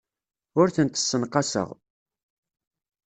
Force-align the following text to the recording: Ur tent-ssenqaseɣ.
Ur 0.59 0.67
tent-ssenqaseɣ. 0.75 1.69